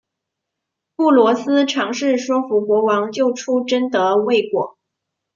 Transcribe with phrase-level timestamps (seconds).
[0.95, 4.79] 布罗斯尝试说服国王救出贞德未果。